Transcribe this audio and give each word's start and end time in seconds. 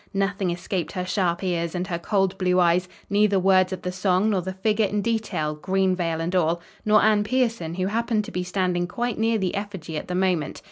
Nothing 0.15 0.49
escaped 0.49 0.93
her 0.93 1.05
sharp 1.05 1.43
ears 1.43 1.75
and 1.75 1.85
her 1.85 1.99
cold 1.99 2.35
blue 2.39 2.59
eyes; 2.59 2.89
neither 3.07 3.37
words 3.39 3.71
of 3.71 3.83
the 3.83 3.91
song 3.91 4.31
nor 4.31 4.41
the 4.41 4.53
figure 4.53 4.87
in 4.87 5.03
detail, 5.03 5.53
green 5.53 5.95
veil 5.95 6.19
and 6.19 6.33
all; 6.35 6.59
nor 6.83 7.03
Anne 7.03 7.23
Pierson, 7.23 7.75
who 7.75 7.85
happened 7.85 8.23
to 8.25 8.31
be 8.31 8.41
standing 8.41 8.87
quite 8.87 9.19
near 9.19 9.37
the 9.37 9.53
effigy 9.53 9.97
at 9.97 10.07
the 10.07 10.15
moment. 10.15 10.59